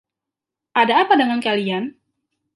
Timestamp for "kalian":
1.47-1.83